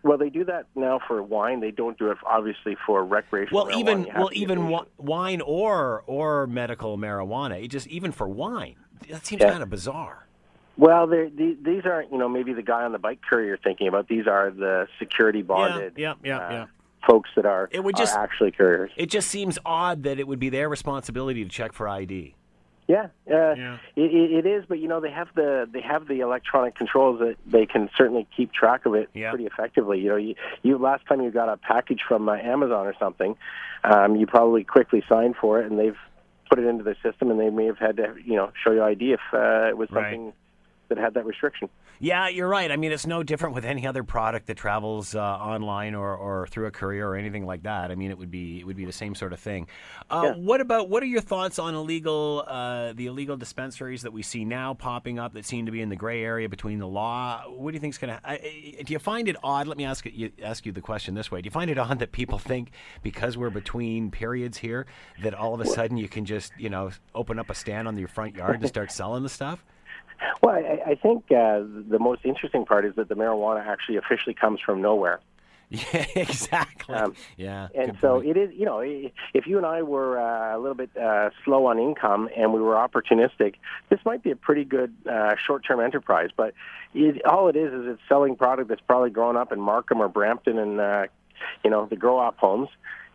Well, 0.03 0.19
they 0.19 0.31
do 0.31 0.44
that 0.44 0.67
now 0.75 1.00
for 1.06 1.23
wine. 1.23 1.61
They 1.61 1.70
don't 1.70 1.97
do 1.97 2.11
it 2.11 2.19
obviously 2.26 2.76
for 2.87 3.05
recreational. 3.05 3.67
Well, 3.67 3.79
even 3.79 4.09
well, 4.14 4.31
even 4.32 4.76
wine 4.99 5.41
or 5.41 6.03
or 6.06 6.47
medical 6.49 6.99
marijuana. 6.99 7.62
It 7.62 7.69
just 7.69 7.87
even 7.87 8.11
for 8.11 8.29
wine, 8.29 8.76
that 9.09 9.25
seems 9.25 9.43
yeah. 9.43 9.50
kind 9.50 9.62
of 9.62 9.70
bizarre. 9.70 10.26
Well, 10.76 11.06
these 11.06 11.85
aren't 11.85 12.11
you 12.11 12.19
know 12.19 12.29
maybe 12.29 12.53
the 12.53 12.62
guy 12.62 12.82
on 12.82 12.93
the 12.93 12.99
bike 12.99 13.20
courier 13.29 13.56
thinking 13.62 13.87
about. 13.87 14.09
These 14.09 14.26
are 14.26 14.50
the 14.50 14.88
security 14.99 15.43
bonded. 15.43 15.94
Yeah, 15.97 16.14
yeah, 16.25 16.29
yeah. 16.29 16.47
Uh, 16.47 16.50
yeah 16.50 16.67
folks 17.06 17.31
that 17.37 17.46
are, 17.46 17.69
it 17.72 17.82
would 17.82 17.96
just, 17.96 18.16
actually 18.16 18.50
couriers. 18.50 18.90
It 18.96 19.10
just 19.10 19.28
seems 19.28 19.58
odd 19.64 20.02
that 20.04 20.19
it 20.19 20.26
would 20.26 20.38
be 20.38 20.49
their 20.49 20.69
responsibility 20.69 21.44
to 21.44 21.50
check 21.50 21.72
for 21.72 21.88
ID. 21.88 22.34
Yeah, 22.88 23.06
uh, 23.31 23.54
yeah. 23.54 23.78
It, 23.96 24.44
it 24.44 24.46
is, 24.46 24.64
but 24.69 24.78
you 24.78 24.88
know 24.88 25.00
they 25.00 25.10
have 25.10 25.28
the 25.34 25.69
they 25.72 25.81
have 25.81 26.08
the 26.08 26.20
electronic 26.20 26.75
controls 26.75 27.20
that 27.20 27.37
they 27.46 27.64
can 27.64 27.88
certainly 27.96 28.26
keep 28.37 28.52
track 28.52 28.87
of 28.87 28.94
it 28.94 29.08
yeah. 29.14 29.31
pretty 29.31 29.46
effectively. 29.46 30.00
You 30.00 30.08
know, 30.10 30.16
you, 30.16 30.34
you 30.62 30.78
last 30.78 31.06
time 31.06 31.22
you 31.22 31.31
got 31.31 31.49
a 31.49 31.56
package 31.56 32.00
from 32.06 32.28
uh, 32.28 32.34
Amazon 32.34 32.87
or 32.87 32.94
something, 32.99 33.37
um, 33.84 34.16
you 34.16 34.26
probably 34.26 34.64
quickly 34.64 35.02
signed 35.08 35.37
for 35.40 35.60
it, 35.60 35.70
and 35.70 35.78
they've 35.78 35.96
put 36.50 36.58
it 36.58 36.66
into 36.66 36.82
the 36.84 36.96
system, 37.02 37.31
and 37.31 37.40
they 37.40 37.50
may 37.50 37.66
have 37.66 37.78
had 37.78 37.96
to 37.99 38.14
you 38.25 38.34
know 38.34 38.52
show 38.62 38.72
you 38.72 38.82
ID 38.82 39.12
if 39.12 39.20
uh, 39.32 39.69
it 39.69 39.76
was 39.76 39.88
something 39.88 40.26
right. 40.26 40.34
That 40.94 41.00
had 41.00 41.15
that 41.15 41.25
restriction. 41.25 41.71
Yeah, 42.00 42.29
you're 42.29 42.49
right. 42.49 42.71
I 42.71 42.77
mean, 42.77 42.93
it's 42.93 43.06
no 43.06 43.23
different 43.23 43.55
with 43.55 43.65
any 43.65 43.87
other 43.87 44.03
product 44.03 44.47
that 44.49 44.56
travels 44.56 45.15
uh, 45.15 45.21
online 45.21 45.94
or, 45.94 46.15
or 46.15 46.47
through 46.49 46.67
a 46.67 46.71
courier 46.71 47.09
or 47.09 47.17
anything 47.17 47.47
like 47.47 47.62
that. 47.62 47.91
I 47.91 47.94
mean, 47.94 48.11
it 48.11 48.19
would 48.19 48.31
be 48.31 48.61
it 48.61 48.67
would 48.67 48.77
be 48.77 48.85
the 48.85 48.93
same 48.93 49.15
sort 49.15 49.33
of 49.33 49.41
thing. 49.41 49.69
Uh, 50.11 50.23
yeah. 50.25 50.33
What 50.35 50.61
about 50.61 50.91
what 50.91 51.03
are 51.03 51.06
your 51.06 51.21
thoughts 51.21 51.59
on 51.59 51.75
illegal 51.75 52.44
uh, 52.47 52.93
the 52.93 53.06
illegal 53.06 53.37
dispensaries 53.37 54.03
that 54.03 54.12
we 54.12 54.23
see 54.23 54.44
now 54.44 54.75
popping 54.75 55.19
up 55.19 55.33
that 55.35 55.47
seem 55.47 55.67
to 55.67 55.73
be 55.73 55.81
in 55.81 55.89
the 55.89 55.97
gray 55.97 56.23
area 56.23 56.49
between 56.49 56.79
the 56.79 56.89
law? 56.89 57.43
What 57.49 57.71
do 57.71 57.75
you 57.75 57.81
think 57.81 57.95
is 57.95 57.99
going 57.99 58.15
to? 58.15 58.85
Do 58.85 58.93
you 58.93 58.99
find 58.99 59.29
it 59.29 59.37
odd? 59.43 59.67
Let 59.67 59.79
me 59.79 59.85
ask 59.85 60.05
you 60.05 60.31
ask 60.43 60.67
you 60.67 60.73
the 60.73 60.83
question 60.83 61.15
this 61.15 61.31
way: 61.31 61.41
Do 61.41 61.47
you 61.47 61.53
find 61.53 61.71
it 61.71 61.79
odd 61.79 62.00
that 62.00 62.12
people 62.12 62.38
think 62.38 62.73
because 63.03 63.38
we're 63.38 63.50
between 63.50 64.11
periods 64.11 64.59
here 64.59 64.87
that 65.23 65.33
all 65.33 65.55
of 65.55 65.61
a 65.61 65.67
sudden 65.67 65.97
you 65.97 66.09
can 66.09 66.27
just 66.27 66.53
you 66.59 66.69
know 66.69 66.91
open 67.15 67.38
up 67.38 67.49
a 67.49 67.55
stand 67.55 67.88
on 67.88 67.97
your 67.97 68.09
front 68.09 68.35
yard 68.35 68.61
and 68.61 68.69
start 68.69 68.93
selling 68.93 69.23
the 69.23 69.29
stuff? 69.29 69.65
Well, 70.43 70.55
I, 70.55 70.91
I 70.91 70.95
think 70.95 71.25
uh, 71.31 71.63
the 71.89 71.99
most 72.01 72.21
interesting 72.25 72.65
part 72.65 72.85
is 72.85 72.95
that 72.97 73.09
the 73.09 73.15
marijuana 73.15 73.65
actually 73.67 73.97
officially 73.97 74.35
comes 74.35 74.61
from 74.61 74.83
nowhere. 74.83 75.21
Yeah, 75.73 76.05
exactly. 76.15 76.95
Um, 76.95 77.15
yeah, 77.39 77.69
and 77.75 77.97
so 77.99 78.17
point. 78.17 78.29
it 78.29 78.37
is. 78.37 78.51
You 78.55 78.67
know, 78.67 78.81
if 78.81 79.47
you 79.47 79.57
and 79.57 79.65
I 79.65 79.81
were 79.81 80.21
uh, 80.21 80.55
a 80.55 80.59
little 80.59 80.75
bit 80.75 80.95
uh, 80.95 81.31
slow 81.47 81.65
on 81.65 81.79
income 81.79 82.29
and 82.37 82.53
we 82.53 82.61
were 82.61 82.75
opportunistic, 82.75 83.55
this 83.89 83.99
might 84.05 84.23
be 84.23 84.31
a 84.31 84.37
pretty 84.37 84.65
good 84.65 84.93
uh, 85.11 85.35
short-term 85.47 85.81
enterprise. 85.81 86.29
But 86.37 86.53
it, 86.93 87.25
all 87.25 87.49
it 87.49 87.57
is 87.57 87.73
is 87.73 87.87
it's 87.87 88.03
selling 88.07 88.37
product 88.37 88.69
that's 88.69 88.83
probably 88.83 89.09
grown 89.09 89.35
up 89.35 89.51
in 89.51 89.61
Markham 89.61 90.03
or 90.03 90.09
Brampton 90.09 90.59
and 90.59 90.79
uh, 90.79 91.07
you 91.65 91.71
know 91.71 91.87
the 91.87 91.97
grow-op 91.97 92.37
homes, 92.37 92.69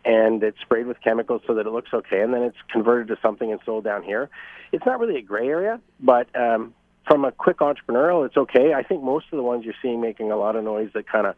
and 0.03 0.41
it's 0.41 0.59
sprayed 0.61 0.87
with 0.87 0.99
chemicals 1.01 1.43
so 1.45 1.53
that 1.53 1.67
it 1.67 1.71
looks 1.71 1.93
okay, 1.93 2.21
and 2.21 2.33
then 2.33 2.41
it's 2.41 2.57
converted 2.71 3.07
to 3.09 3.17
something 3.21 3.51
and 3.51 3.61
sold 3.67 3.83
down 3.83 4.01
here. 4.01 4.31
It's 4.71 4.85
not 4.85 4.99
really 4.99 5.17
a 5.17 5.21
gray 5.21 5.47
area, 5.47 5.79
but 5.99 6.27
um, 6.35 6.73
from 7.07 7.25
a 7.25 7.31
quick 7.31 7.57
entrepreneurial, 7.57 8.25
it's 8.25 8.37
okay. 8.37 8.73
I 8.73 8.83
think 8.83 9.03
most 9.03 9.27
of 9.31 9.37
the 9.37 9.43
ones 9.43 9.65
you're 9.65 9.73
seeing 9.81 10.01
making 10.01 10.31
a 10.31 10.35
lot 10.35 10.55
of 10.55 10.63
noise 10.63 10.89
that 10.93 11.07
kind 11.07 11.25
of 11.25 11.35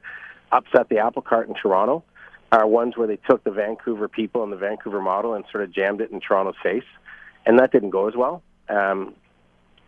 upset 0.51 0.89
the 0.89 0.97
apple 0.97 1.21
cart 1.21 1.47
in 1.47 1.53
Toronto 1.53 2.03
are 2.51 2.65
ones 2.65 2.97
where 2.97 3.07
they 3.07 3.17
took 3.17 3.43
the 3.43 3.51
Vancouver 3.51 4.07
people 4.07 4.43
and 4.43 4.51
the 4.51 4.57
Vancouver 4.57 5.01
model 5.01 5.35
and 5.35 5.45
sort 5.51 5.63
of 5.63 5.71
jammed 5.71 6.01
it 6.01 6.11
in 6.11 6.19
Toronto's 6.19 6.55
face, 6.63 6.83
and 7.45 7.59
that 7.59 7.71
didn't 7.71 7.91
go 7.91 8.07
as 8.07 8.15
well. 8.15 8.41
Um, 8.67 9.13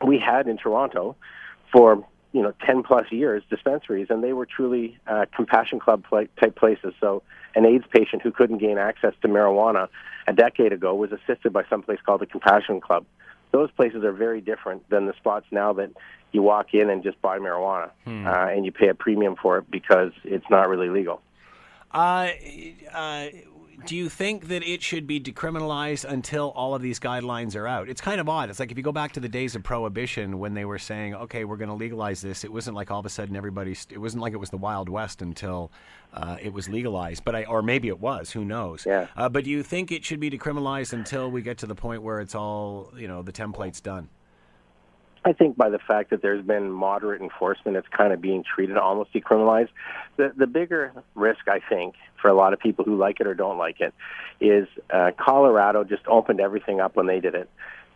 we 0.06 0.20
had 0.20 0.48
in 0.48 0.58
Toronto 0.58 1.16
for 1.72 2.06
you 2.32 2.42
know 2.42 2.54
10 2.66 2.84
plus 2.84 3.12
years 3.12 3.44
dispensaries, 3.50 4.08
and 4.10 4.24
they 4.24 4.34
were 4.34 4.46
truly 4.46 5.00
uh, 5.08 5.26
compassion 5.36 5.80
club 5.80 6.06
type 6.12 6.56
places. 6.56 6.94
So 7.00 7.24
an 7.56 7.66
AIDS 7.66 7.86
patient 7.92 8.22
who 8.22 8.32
couldn't 8.32 8.60
gain 8.60 8.78
access 8.78 9.14
to 9.24 9.28
marijuana 9.28 9.88
a 10.28 10.34
decade 10.34 10.72
ago 10.72 10.94
was 10.94 11.12
assisted 11.12 11.52
by 11.52 11.64
some 11.70 11.82
place 11.82 12.00
called 12.06 12.22
the 12.22 12.28
Compassion 12.28 12.80
Club 12.80 13.06
those 13.52 13.72
places 13.72 14.04
are 14.04 14.14
very 14.14 14.42
different 14.42 14.90
than 14.90 15.06
the 15.06 15.14
spots 15.14 15.46
now 15.52 15.74
that 15.74 15.92
you 16.32 16.42
walk 16.42 16.74
in 16.74 16.90
and 16.90 17.04
just 17.04 17.22
buy 17.22 17.40
marijuana 17.40 17.92
hmm. 18.06 18.26
uh, 18.26 18.48
and 18.48 18.66
you 18.66 18.72
pay 18.72 18.88
a 18.88 18.94
premium 18.94 19.36
for 19.36 19.58
it 19.58 19.70
because 19.70 20.12
it's 20.24 20.50
not 20.50 20.70
really 20.70 20.90
legal. 20.90 21.22
Uh, 21.94 22.30
uh, 22.94 23.28
do 23.86 23.96
you 23.96 24.10
think 24.10 24.48
that 24.48 24.64
it 24.64 24.82
should 24.82 25.08
be 25.08 25.20
decriminalized 25.20 26.06
until 26.06 26.52
all 26.52 26.76
of 26.76 26.82
these 26.82 27.00
guidelines 27.00 27.56
are 27.56 27.68
out? 27.68 27.90
It's 27.90 28.02
kind 28.02 28.20
of 28.20 28.30
odd. 28.30 28.50
It's 28.50 28.60
like 28.60 28.72
if 28.72 28.78
you 28.78 28.84
go 28.84 28.92
back 28.92 29.12
to 29.14 29.20
the 29.20 29.30
days 29.30 29.56
of 29.56 29.64
prohibition 29.64 30.40
when 30.40 30.54
they 30.54 30.66
were 30.66 30.80
saying, 30.80 31.16
"Okay, 31.16 31.44
we're 31.46 31.58
going 31.58 31.70
to 31.70 31.76
legalize 31.76 32.22
this." 32.22 32.44
It 32.44 32.52
wasn't 32.52 32.76
like 32.76 32.92
all 32.92 33.00
of 33.00 33.06
a 33.06 33.10
sudden 33.10 33.36
everybody's. 33.36 33.88
It 33.90 33.98
wasn't 33.98 34.22
like 34.22 34.34
it 34.34 34.38
was 34.38 34.50
the 34.50 34.58
Wild 34.58 34.90
West 34.90 35.22
until 35.22 35.72
uh, 36.14 36.38
it 36.42 36.54
was 36.54 36.70
legalized. 36.70 37.24
But 37.24 37.36
I, 37.36 37.44
or 37.46 37.62
maybe 37.62 37.88
it 37.88 38.00
was. 38.00 38.32
Who 38.32 38.46
knows? 38.46 38.86
Yeah. 38.86 39.08
Uh, 39.16 39.30
but 39.30 39.44
do 39.44 39.50
you 39.50 39.64
think 39.64 39.92
it 39.92 40.06
should 40.06 40.20
be 40.20 40.30
decriminalized 40.30 40.94
until 40.94 41.30
we 41.30 41.42
get 41.42 41.58
to 41.60 41.66
the 41.66 41.76
point 41.76 42.04
where 42.04 42.20
it's 42.20 42.36
all, 42.36 42.92
you 42.96 43.08
know, 43.08 43.22
the 43.22 43.34
template's 43.34 43.82
done? 43.82 44.10
I 45.24 45.34
think 45.34 45.56
by 45.56 45.70
the 45.70 45.78
fact 45.78 46.10
that 46.10 46.22
there's 46.22 46.44
been 46.44 46.72
moderate 46.72 47.22
enforcement, 47.22 47.78
it's 47.78 47.88
kind 47.90 48.12
of 48.12 48.22
being 48.22 48.44
treated 48.44 48.78
almost 48.78 49.14
decriminalized. 49.14 49.70
The 50.18 50.34
the 50.36 50.48
bigger 50.48 50.92
risk, 51.14 51.48
I 51.48 51.60
think, 51.60 51.96
for 52.20 52.28
a 52.28 52.34
lot 52.34 52.54
of 52.54 52.60
people 52.60 52.86
who 52.86 52.98
like 52.98 53.20
it 53.20 53.28
or 53.28 53.36
don't 53.36 53.60
like 53.60 53.82
it, 53.82 53.94
is 54.40 54.68
uh, 54.90 55.12
Colorado 55.18 55.84
just 55.84 56.08
opened 56.08 56.40
everything 56.40 56.80
up 56.80 56.96
when 56.96 57.06
they 57.06 57.20
did 57.20 57.36
it, 57.36 57.50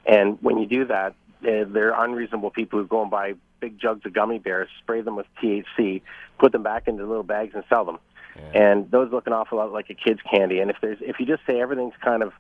and 0.06 0.38
when 0.42 0.60
you 0.60 0.68
do 0.68 0.86
that, 0.86 1.16
uh, 1.42 1.66
there 1.68 1.96
are 1.96 2.06
unreasonable 2.06 2.52
people 2.52 2.80
who 2.80 2.86
go 2.86 3.02
and 3.02 3.10
buy 3.10 3.34
big 3.60 3.80
jugs 3.80 4.06
of 4.06 4.14
gummy 4.14 4.38
bears, 4.38 4.70
spray 4.84 5.02
them 5.02 5.16
with 5.16 5.26
THC, 5.42 6.04
put 6.38 6.52
them 6.52 6.62
back 6.62 6.88
into 6.88 7.06
little 7.08 7.24
bags, 7.24 7.56
and 7.56 7.64
sell 7.70 7.86
them. 7.86 7.98
Yeah. 8.36 8.72
And 8.72 8.92
those 8.92 9.12
look 9.12 9.26
an 9.26 9.34
awful 9.34 9.58
lot 9.58 9.72
like 9.72 9.90
a 9.90 9.96
kid's 9.96 10.22
candy. 10.30 10.60
And 10.60 10.70
if 10.70 10.78
there's 10.80 11.00
if 11.02 11.20
you 11.20 11.26
just 11.26 11.42
say 11.48 11.60
everything's 11.60 11.96
kind 12.04 12.22
of 12.22 12.34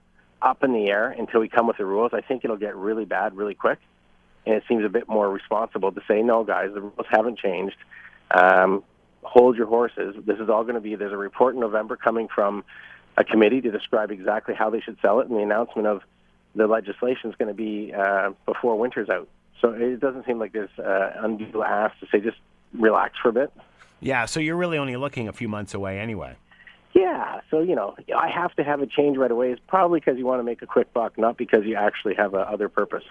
up 0.43 0.63
in 0.63 0.73
the 0.73 0.89
air 0.89 1.09
until 1.09 1.39
we 1.39 1.49
come 1.49 1.65
with 1.65 1.77
the 1.77 1.85
rules, 1.85 2.11
I 2.13 2.21
think 2.21 2.45
it'll 2.45 2.57
get 2.57 2.75
really 2.75 3.05
bad 3.05 3.35
really 3.35 3.55
quick 3.55 3.79
and 4.45 4.55
it 4.55 4.63
seems 4.67 4.85
a 4.85 4.89
bit 4.89 5.07
more 5.07 5.29
responsible 5.29 5.91
to 5.91 6.01
say, 6.07 6.21
no, 6.21 6.43
guys, 6.43 6.69
the 6.73 6.81
rules 6.81 7.07
haven't 7.09 7.39
changed. 7.39 7.77
Um, 8.31 8.83
hold 9.23 9.57
your 9.57 9.67
horses. 9.67 10.15
This 10.25 10.39
is 10.39 10.49
all 10.49 10.63
going 10.63 10.75
to 10.75 10.81
be. 10.81 10.95
There's 10.95 11.13
a 11.13 11.17
report 11.17 11.55
in 11.55 11.61
November 11.61 11.95
coming 11.95 12.27
from 12.33 12.63
a 13.17 13.23
committee 13.23 13.61
to 13.61 13.71
describe 13.71 14.11
exactly 14.11 14.53
how 14.53 14.69
they 14.69 14.81
should 14.81 14.97
sell 15.01 15.19
it, 15.19 15.27
and 15.27 15.37
the 15.37 15.41
announcement 15.41 15.87
of 15.87 16.01
the 16.53 16.67
legislation 16.67 17.29
is 17.29 17.35
going 17.35 17.47
to 17.47 17.53
be 17.53 17.93
uh, 17.93 18.31
before 18.45 18.77
winter's 18.77 19.09
out. 19.09 19.27
So 19.61 19.71
it 19.71 19.99
doesn't 19.99 20.25
seem 20.25 20.39
like 20.39 20.53
there's 20.53 20.77
uh, 20.77 21.11
undue 21.17 21.63
ask 21.63 21.97
to 21.99 22.07
say 22.11 22.19
just 22.19 22.37
relax 22.73 23.17
for 23.21 23.29
a 23.29 23.33
bit. 23.33 23.51
Yeah, 23.99 24.25
so 24.25 24.39
you're 24.39 24.57
really 24.57 24.77
only 24.77 24.97
looking 24.97 25.27
a 25.27 25.33
few 25.33 25.47
months 25.47 25.73
away 25.73 25.99
anyway. 25.99 26.35
Yeah, 26.95 27.41
so 27.51 27.59
you 27.59 27.75
know, 27.75 27.95
I 28.17 28.29
have 28.29 28.55
to 28.55 28.63
have 28.63 28.81
a 28.81 28.87
change 28.87 29.17
right 29.17 29.29
away. 29.29 29.51
It's 29.51 29.61
probably 29.67 29.99
because 29.99 30.17
you 30.17 30.25
want 30.25 30.39
to 30.39 30.43
make 30.43 30.61
a 30.61 30.65
quick 30.65 30.93
buck, 30.93 31.17
not 31.17 31.37
because 31.37 31.65
you 31.65 31.75
actually 31.75 32.15
have 32.15 32.33
a 32.33 32.39
other 32.39 32.69
purpose. 32.69 33.03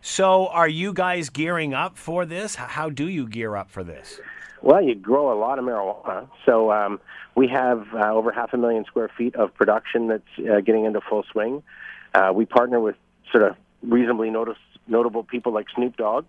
So, 0.00 0.48
are 0.48 0.68
you 0.68 0.92
guys 0.92 1.30
gearing 1.30 1.72
up 1.72 1.96
for 1.96 2.26
this? 2.26 2.56
How 2.56 2.90
do 2.90 3.08
you 3.08 3.26
gear 3.28 3.56
up 3.56 3.70
for 3.70 3.84
this? 3.84 4.20
Well, 4.62 4.82
you 4.82 4.94
grow 4.94 5.32
a 5.32 5.38
lot 5.38 5.58
of 5.58 5.64
marijuana. 5.64 6.28
So 6.44 6.72
um, 6.72 7.00
we 7.34 7.48
have 7.48 7.86
uh, 7.94 8.12
over 8.12 8.32
half 8.32 8.52
a 8.52 8.56
million 8.56 8.84
square 8.84 9.10
feet 9.16 9.36
of 9.36 9.54
production 9.54 10.08
that's 10.08 10.22
uh, 10.38 10.60
getting 10.60 10.84
into 10.84 11.00
full 11.00 11.24
swing. 11.30 11.62
Uh, 12.14 12.32
we 12.34 12.44
partner 12.44 12.80
with 12.80 12.96
sort 13.30 13.44
of 13.44 13.56
reasonably 13.82 14.30
notice, 14.30 14.58
notable 14.86 15.22
people 15.22 15.52
like 15.52 15.66
Snoop 15.74 15.96
Dogg 15.96 16.24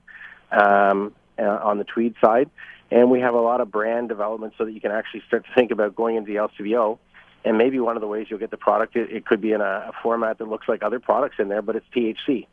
um, 0.51 1.13
uh, 1.39 1.43
on 1.43 1.77
the 1.77 1.83
Tweed 1.83 2.15
side. 2.23 2.49
And 2.91 3.11
we 3.11 3.19
have 3.19 3.33
a 3.33 3.41
lot 3.41 3.61
of 3.61 3.71
brand 3.71 4.09
development 4.09 4.53
so 4.57 4.65
that 4.65 4.71
you 4.71 4.81
can 4.81 4.91
actually 4.91 5.21
start 5.27 5.45
to 5.45 5.53
think 5.53 5.71
about 5.71 5.95
going 5.95 6.15
into 6.15 6.31
the 6.31 6.37
LCBO. 6.37 6.97
And 7.45 7.57
maybe 7.57 7.79
one 7.79 7.95
of 7.95 8.01
the 8.01 8.07
ways 8.07 8.27
you'll 8.29 8.39
get 8.39 8.51
the 8.51 8.57
product, 8.57 8.95
it, 8.95 9.11
it 9.11 9.25
could 9.25 9.39
be 9.39 9.53
in 9.53 9.61
a, 9.61 9.89
a 9.89 9.91
format 10.03 10.39
that 10.39 10.49
looks 10.49 10.67
like 10.67 10.83
other 10.83 10.99
products 10.99 11.35
in 11.39 11.47
there, 11.47 11.61
but 11.61 11.75
it's 11.75 11.85
THC. 11.95 12.47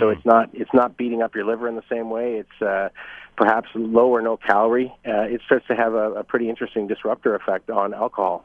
So 0.00 0.08
it's 0.08 0.24
not 0.24 0.50
it's 0.52 0.72
not 0.74 0.96
beating 0.96 1.22
up 1.22 1.34
your 1.34 1.44
liver 1.44 1.68
in 1.68 1.76
the 1.76 1.84
same 1.88 2.10
way. 2.10 2.34
It's 2.34 2.62
uh, 2.62 2.88
perhaps 3.36 3.68
low 3.74 4.08
or 4.08 4.22
no 4.22 4.36
calorie. 4.36 4.92
Uh, 5.06 5.22
it 5.22 5.40
starts 5.46 5.66
to 5.68 5.76
have 5.76 5.94
a, 5.94 6.14
a 6.14 6.24
pretty 6.24 6.48
interesting 6.48 6.86
disruptor 6.86 7.34
effect 7.34 7.70
on 7.70 7.94
alcohol. 7.94 8.44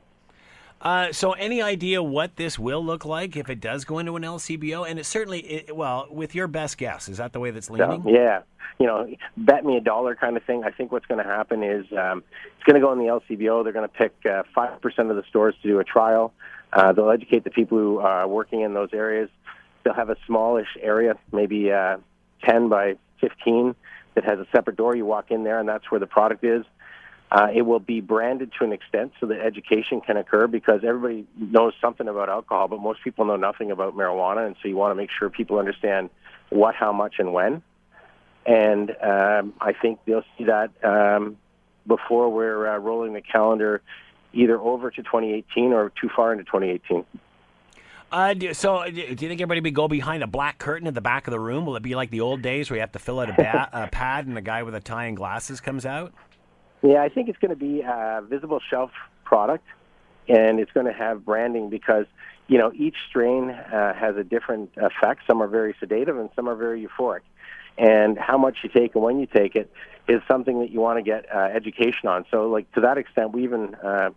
Uh, 0.81 1.11
so, 1.11 1.33
any 1.33 1.61
idea 1.61 2.01
what 2.01 2.37
this 2.37 2.57
will 2.57 2.83
look 2.83 3.03
like 3.03 3.35
if 3.35 3.49
it 3.49 3.59
does 3.59 3.83
go 3.83 3.99
into 3.99 4.15
an 4.15 4.23
LCBO? 4.23 4.89
And 4.89 4.97
it 4.97 5.05
certainly, 5.05 5.39
it, 5.39 5.75
well, 5.75 6.07
with 6.09 6.33
your 6.33 6.47
best 6.47 6.77
guess, 6.77 7.09
is 7.09 7.17
that 7.17 7.33
the 7.33 7.39
way 7.39 7.51
that's 7.51 7.69
leaning? 7.69 8.03
So, 8.03 8.09
yeah, 8.09 8.41
you 8.79 8.87
know, 8.87 9.07
bet 9.35 9.65
me 9.65 9.75
a 9.75 9.81
dollar 9.81 10.15
kind 10.15 10.37
of 10.37 10.43
thing. 10.43 10.63
I 10.63 10.71
think 10.71 10.91
what's 10.91 11.05
going 11.05 11.21
to 11.21 11.29
happen 11.29 11.63
is 11.63 11.85
um, 11.91 12.23
it's 12.55 12.63
going 12.65 12.75
to 12.75 12.79
go 12.79 12.93
in 12.93 12.99
the 12.99 13.05
LCBO. 13.05 13.63
They're 13.63 13.73
going 13.73 13.89
to 13.89 13.93
pick 13.93 14.13
uh, 14.25 14.43
five 14.55 14.73
uh, 14.73 14.77
percent 14.77 15.09
of 15.09 15.17
the 15.17 15.23
stores 15.29 15.53
to 15.61 15.67
do 15.67 15.79
a 15.79 15.83
trial. 15.83 16.33
Uh, 16.71 16.93
they'll 16.93 17.09
educate 17.09 17.43
the 17.43 17.49
people 17.49 17.77
who 17.77 17.99
are 17.99 18.27
working 18.27 18.61
in 18.61 18.73
those 18.73 18.89
areas. 18.93 19.29
They'll 19.83 19.95
have 19.95 20.09
a 20.09 20.17
smallish 20.27 20.77
area, 20.81 21.15
maybe 21.33 21.71
uh, 21.71 21.97
10 22.45 22.69
by 22.69 22.95
15, 23.19 23.75
that 24.15 24.23
has 24.23 24.39
a 24.39 24.47
separate 24.51 24.77
door. 24.77 24.95
You 24.95 25.05
walk 25.05 25.31
in 25.31 25.43
there, 25.43 25.59
and 25.59 25.67
that's 25.67 25.89
where 25.91 25.99
the 25.99 26.07
product 26.07 26.43
is. 26.43 26.63
Uh, 27.31 27.47
it 27.53 27.61
will 27.61 27.79
be 27.79 28.01
branded 28.01 28.51
to 28.57 28.65
an 28.65 28.73
extent 28.73 29.11
so 29.19 29.27
that 29.27 29.39
education 29.39 30.01
can 30.01 30.17
occur 30.17 30.47
because 30.47 30.81
everybody 30.83 31.27
knows 31.37 31.73
something 31.79 32.07
about 32.07 32.27
alcohol, 32.27 32.67
but 32.67 32.81
most 32.81 33.03
people 33.03 33.25
know 33.25 33.35
nothing 33.35 33.69
about 33.69 33.95
marijuana, 33.95 34.47
and 34.47 34.55
so 34.61 34.67
you 34.67 34.75
want 34.75 34.91
to 34.91 34.95
make 34.95 35.11
sure 35.11 35.29
people 35.29 35.59
understand 35.59 36.09
what, 36.49 36.73
how 36.73 36.91
much, 36.91 37.15
and 37.19 37.31
when. 37.31 37.61
And 38.47 38.89
um, 39.01 39.53
I 39.61 39.73
think 39.79 39.99
they'll 40.05 40.23
see 40.37 40.45
that 40.45 40.71
um, 40.83 41.37
before 41.85 42.29
we're 42.29 42.67
uh, 42.67 42.77
rolling 42.79 43.13
the 43.13 43.21
calendar 43.21 43.81
either 44.33 44.59
over 44.59 44.89
to 44.89 45.03
2018 45.03 45.73
or 45.73 45.91
too 46.01 46.09
far 46.15 46.31
into 46.31 46.45
2018. 46.45 47.05
Uh, 48.11 48.53
so, 48.53 48.77
uh, 48.77 48.89
do 48.89 49.01
you 49.01 49.15
think 49.15 49.39
everybody 49.39 49.61
would 49.61 49.75
go 49.75 49.87
behind 49.87 50.23
a 50.23 50.27
black 50.27 50.57
curtain 50.57 50.87
at 50.87 50.95
the 50.95 51.01
back 51.01 51.27
of 51.27 51.31
the 51.31 51.39
room? 51.39 51.65
Will 51.67 51.75
it 51.75 51.83
be 51.83 51.93
like 51.93 52.09
the 52.09 52.21
old 52.21 52.41
days 52.41 52.69
where 52.69 52.77
you 52.77 52.81
have 52.81 52.91
to 52.93 52.99
fill 52.99 53.19
out 53.19 53.29
a, 53.29 53.33
ba- 53.33 53.69
a 53.71 53.87
pad 53.87 54.25
and 54.25 54.35
a 54.35 54.41
guy 54.41 54.63
with 54.63 54.73
a 54.73 54.79
tie 54.79 55.05
and 55.05 55.15
glasses 55.15 55.61
comes 55.61 55.85
out? 55.85 56.11
Yeah, 56.81 57.03
I 57.03 57.09
think 57.09 57.29
it's 57.29 57.39
going 57.39 57.49
to 57.49 57.57
be 57.57 57.81
a 57.81 58.21
visible 58.27 58.59
shelf 58.69 58.91
product, 59.25 59.65
and 60.27 60.59
it's 60.59 60.71
going 60.71 60.85
to 60.85 60.93
have 60.93 61.25
branding 61.25 61.69
because 61.69 62.05
you 62.47 62.57
know 62.57 62.71
each 62.73 62.95
strain 63.09 63.49
uh, 63.49 63.93
has 63.93 64.15
a 64.15 64.23
different 64.23 64.71
effect. 64.77 65.21
Some 65.27 65.41
are 65.41 65.47
very 65.47 65.75
sedative, 65.79 66.17
and 66.17 66.29
some 66.35 66.47
are 66.47 66.55
very 66.55 66.85
euphoric. 66.85 67.21
And 67.77 68.17
how 68.17 68.37
much 68.37 68.57
you 68.63 68.69
take 68.69 68.95
and 68.95 69.03
when 69.03 69.19
you 69.19 69.25
take 69.25 69.55
it 69.55 69.71
is 70.07 70.21
something 70.27 70.59
that 70.59 70.69
you 70.69 70.81
want 70.81 70.97
to 70.97 71.03
get 71.03 71.25
uh, 71.33 71.39
education 71.39 72.09
on. 72.09 72.25
So, 72.31 72.49
like 72.49 72.69
to 72.73 72.81
that 72.81 72.97
extent, 72.97 73.31
we 73.31 73.43
even 73.43 73.75
uh, 73.75 74.09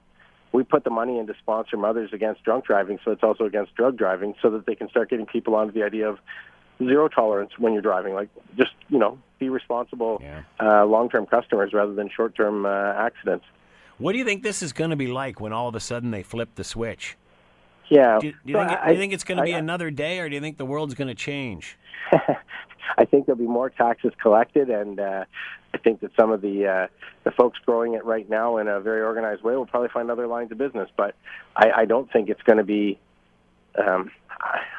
we 0.53 0.63
put 0.63 0.85
the 0.85 0.91
money 0.91 1.19
in 1.19 1.27
to 1.27 1.35
sponsor 1.39 1.77
Mothers 1.77 2.11
Against 2.13 2.45
Drunk 2.45 2.67
Driving, 2.67 2.99
so 3.05 3.11
it's 3.11 3.23
also 3.23 3.45
against 3.45 3.75
drug 3.75 3.97
driving, 3.97 4.35
so 4.41 4.51
that 4.51 4.67
they 4.67 4.75
can 4.75 4.89
start 4.89 5.11
getting 5.11 5.27
people 5.27 5.55
onto 5.55 5.73
the 5.73 5.83
idea 5.83 6.09
of 6.09 6.19
zero 6.87 7.09
tolerance 7.09 7.53
when 7.59 7.73
you're 7.73 7.83
driving. 7.83 8.15
Like, 8.15 8.29
just 8.57 8.73
you 8.89 8.99
know, 8.99 9.19
be 9.39 9.49
responsible 9.49 10.21
yeah. 10.23 10.43
uh, 10.61 10.85
long-term 10.85 11.27
customers 11.27 11.73
rather 11.73 11.95
than 11.95 12.09
short-term 12.15 12.67
uh, 12.67 12.93
accidents. 12.95 13.45
What 13.99 14.13
do 14.13 14.19
you 14.19 14.25
think 14.25 14.43
this 14.43 14.63
is 14.63 14.73
going 14.73 14.91
to 14.91 14.97
be 14.97 15.07
like 15.07 15.41
when 15.41 15.53
all 15.53 15.69
of 15.69 15.75
a 15.75 15.81
sudden 15.81 16.11
they 16.11 16.23
flip 16.23 16.51
the 16.55 16.65
switch? 16.65 17.17
Yeah. 17.89 18.19
Do, 18.21 18.33
do 18.33 18.39
you, 18.45 18.55
think, 18.55 18.71
I, 18.71 18.89
do 18.89 18.95
you 18.95 18.99
think 18.99 19.13
it's 19.13 19.25
going 19.25 19.39
to 19.39 19.45
be 19.45 19.55
I, 19.55 19.59
another 19.59 19.91
day, 19.91 20.19
or 20.19 20.29
do 20.29 20.35
you 20.35 20.41
think 20.41 20.57
the 20.57 20.65
world's 20.65 20.95
going 20.95 21.09
to 21.09 21.15
change? 21.15 21.77
I 22.99 23.05
think 23.05 23.27
there'll 23.27 23.39
be 23.39 23.47
more 23.47 23.71
taxes 23.71 24.13
collected, 24.21 24.71
and 24.71 24.99
uh, 24.99 25.25
I 25.75 25.79
think 25.79 26.01
that 26.01 26.11
some 26.19 26.31
of 26.31 26.41
the 26.41 26.67
uh, 26.67 26.87
the 27.25 27.31
folks 27.31 27.59
growing 27.65 27.95
it 27.95 28.05
right 28.05 28.29
now 28.29 28.59
in 28.59 28.69
a 28.69 28.81
very 28.81 29.03
organized 29.03 29.43
way 29.43 29.57
will 29.57 29.67
probably 29.67 29.89
find 29.89 30.11
other 30.11 30.27
lines 30.27 30.53
of 30.53 30.59
business. 30.59 30.89
But 30.97 31.15
I, 31.57 31.71
I 31.79 31.85
don't 31.85 32.11
think 32.13 32.29
it's 32.29 32.43
going 32.43 32.59
to 32.59 32.65
be. 32.65 32.99
Um, 33.79 34.11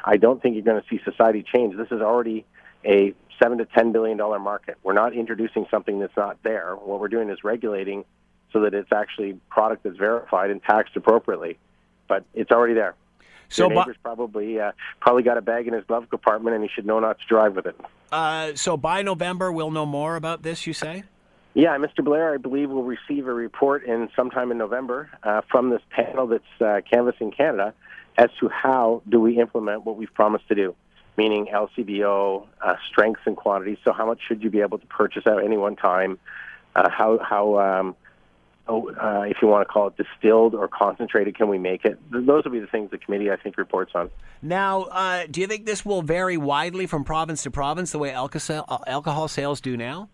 I 0.04 0.16
don't 0.16 0.42
think 0.42 0.54
you're 0.54 0.64
going 0.64 0.80
to 0.80 0.88
see 0.88 1.00
society 1.04 1.42
change. 1.42 1.76
This 1.76 1.88
is 1.90 2.00
already 2.00 2.44
a 2.84 3.14
seven 3.42 3.58
to 3.58 3.64
ten 3.64 3.92
billion 3.92 4.16
dollar 4.16 4.38
market. 4.38 4.76
We're 4.82 4.92
not 4.92 5.14
introducing 5.14 5.66
something 5.70 5.98
that's 5.98 6.16
not 6.16 6.38
there. 6.42 6.74
What 6.74 7.00
we're 7.00 7.08
doing 7.08 7.30
is 7.30 7.42
regulating 7.42 8.04
so 8.52 8.60
that 8.60 8.74
it's 8.74 8.92
actually 8.92 9.34
product 9.50 9.84
that's 9.84 9.96
verified 9.96 10.50
and 10.50 10.62
taxed 10.62 10.96
appropriately. 10.96 11.58
But 12.08 12.24
it's 12.34 12.50
already 12.50 12.74
there. 12.74 12.94
So 13.48 13.68
Your 13.68 13.78
neighbor's 13.78 13.96
probably 14.02 14.60
uh, 14.60 14.72
probably 15.00 15.22
got 15.22 15.38
a 15.38 15.42
bag 15.42 15.66
in 15.66 15.74
his 15.74 15.84
glove 15.84 16.08
compartment, 16.10 16.54
and 16.54 16.64
he 16.64 16.70
should 16.74 16.86
know 16.86 17.00
not 17.00 17.18
to 17.20 17.26
drive 17.26 17.56
with 17.56 17.66
it. 17.66 17.80
Uh, 18.12 18.54
so 18.54 18.76
by 18.76 19.02
November, 19.02 19.50
we'll 19.50 19.70
know 19.70 19.86
more 19.86 20.16
about 20.16 20.42
this. 20.42 20.66
You 20.66 20.72
say? 20.72 21.04
Yeah, 21.54 21.76
Mr. 21.78 22.02
Blair, 22.02 22.34
I 22.34 22.36
believe 22.38 22.70
we'll 22.70 22.82
receive 22.82 23.28
a 23.28 23.32
report 23.32 23.84
in 23.84 24.08
sometime 24.16 24.50
in 24.50 24.58
November 24.58 25.08
uh, 25.22 25.42
from 25.48 25.70
this 25.70 25.82
panel 25.90 26.26
that's 26.26 26.44
uh, 26.60 26.80
canvassing 26.90 27.30
Canada 27.30 27.72
as 28.16 28.30
to 28.40 28.48
how 28.48 29.02
do 29.08 29.20
we 29.20 29.38
implement 29.38 29.84
what 29.84 29.96
we've 29.96 30.12
promised 30.12 30.48
to 30.48 30.54
do, 30.54 30.74
meaning 31.16 31.48
LCBO, 31.52 32.46
uh, 32.60 32.74
strengths 32.88 33.22
and 33.26 33.36
quantities. 33.36 33.78
So 33.84 33.92
how 33.92 34.06
much 34.06 34.20
should 34.26 34.42
you 34.42 34.50
be 34.50 34.60
able 34.60 34.78
to 34.78 34.86
purchase 34.86 35.24
at 35.26 35.38
any 35.42 35.56
one 35.56 35.76
time? 35.76 36.18
Uh, 36.76 36.88
how 36.90 37.18
how 37.18 37.58
um, 37.58 37.96
oh, 38.68 38.90
uh, 38.90 39.22
if 39.22 39.38
you 39.42 39.48
want 39.48 39.66
to 39.66 39.72
call 39.72 39.88
it 39.88 39.96
distilled 39.96 40.54
or 40.54 40.68
concentrated, 40.68 41.36
can 41.36 41.48
we 41.48 41.58
make 41.58 41.84
it? 41.84 41.98
Those 42.10 42.44
will 42.44 42.52
be 42.52 42.60
the 42.60 42.66
things 42.66 42.90
the 42.90 42.98
committee, 42.98 43.30
I 43.30 43.36
think, 43.36 43.56
reports 43.56 43.92
on. 43.94 44.10
Now, 44.42 44.82
uh, 44.82 45.26
do 45.30 45.40
you 45.40 45.46
think 45.46 45.66
this 45.66 45.84
will 45.84 46.02
vary 46.02 46.36
widely 46.36 46.86
from 46.86 47.04
province 47.04 47.42
to 47.44 47.50
province 47.50 47.92
the 47.92 47.98
way 47.98 48.12
alcohol 48.12 49.28
sales 49.28 49.60
do 49.60 49.76
now? 49.76 50.08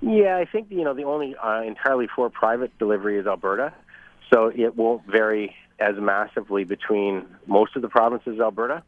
Yeah, 0.00 0.36
I 0.36 0.44
think 0.44 0.68
you 0.70 0.82
know 0.82 0.94
the 0.94 1.04
only 1.04 1.36
uh, 1.36 1.62
entirely 1.62 2.08
for 2.14 2.30
private 2.30 2.76
delivery 2.78 3.18
is 3.18 3.26
Alberta, 3.26 3.72
so 4.32 4.50
it 4.54 4.76
won't 4.76 5.06
vary 5.06 5.54
as 5.78 5.96
massively 5.98 6.64
between 6.64 7.26
most 7.46 7.76
of 7.76 7.82
the 7.82 7.88
provinces 7.88 8.40
Alberta. 8.40 8.82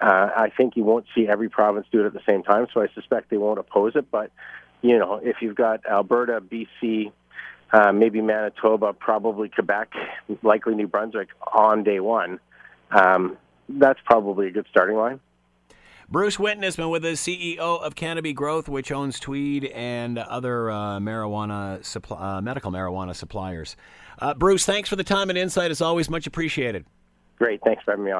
Uh, 0.00 0.30
I 0.34 0.50
think 0.56 0.76
you 0.76 0.84
won't 0.84 1.04
see 1.14 1.28
every 1.28 1.50
province 1.50 1.86
do 1.92 2.02
it 2.02 2.06
at 2.06 2.14
the 2.14 2.22
same 2.26 2.42
time, 2.42 2.66
so 2.72 2.80
I 2.80 2.88
suspect 2.94 3.28
they 3.28 3.36
won't 3.36 3.58
oppose 3.58 3.96
it. 3.96 4.10
But 4.10 4.30
you 4.82 4.98
know, 4.98 5.20
if 5.22 5.36
you've 5.42 5.56
got 5.56 5.84
Alberta, 5.84 6.40
BC, 6.40 7.12
uh, 7.72 7.92
maybe 7.92 8.20
Manitoba, 8.20 8.92
probably 8.94 9.48
Quebec, 9.48 9.92
likely 10.42 10.74
New 10.74 10.86
Brunswick 10.86 11.28
on 11.52 11.84
day 11.84 12.00
one. 12.00 12.40
Um, 12.90 13.36
that's 13.68 14.00
probably 14.04 14.48
a 14.48 14.50
good 14.50 14.66
starting 14.70 14.96
line. 14.96 15.20
Bruce 16.10 16.40
Witnessman 16.40 16.90
with 16.90 17.02
the 17.02 17.12
CEO 17.12 17.58
of 17.58 17.94
Canopy 17.94 18.32
Growth, 18.32 18.68
which 18.68 18.90
owns 18.90 19.20
Tweed 19.20 19.66
and 19.66 20.18
other 20.18 20.68
uh, 20.68 20.98
marijuana 20.98 21.84
supply, 21.84 22.38
uh, 22.38 22.40
medical 22.40 22.72
marijuana 22.72 23.14
suppliers. 23.14 23.76
Uh, 24.18 24.34
Bruce, 24.34 24.66
thanks 24.66 24.88
for 24.88 24.96
the 24.96 25.04
time 25.04 25.30
and 25.30 25.38
insight. 25.38 25.70
As 25.70 25.80
always, 25.80 26.10
much 26.10 26.26
appreciated. 26.26 26.84
Great. 27.38 27.60
Thanks 27.64 27.84
for 27.84 27.92
having 27.92 28.04
me 28.04 28.10
on. 28.10 28.18